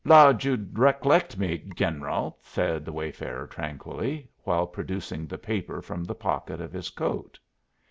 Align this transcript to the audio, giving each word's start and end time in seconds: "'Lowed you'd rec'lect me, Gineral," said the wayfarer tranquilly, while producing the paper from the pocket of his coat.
"'Lowed 0.03 0.43
you'd 0.43 0.79
rec'lect 0.79 1.37
me, 1.37 1.59
Gineral," 1.75 2.39
said 2.41 2.85
the 2.85 2.91
wayfarer 2.91 3.45
tranquilly, 3.45 4.31
while 4.43 4.65
producing 4.65 5.27
the 5.27 5.37
paper 5.37 5.79
from 5.79 6.03
the 6.03 6.15
pocket 6.15 6.59
of 6.59 6.73
his 6.73 6.89
coat. 6.89 7.37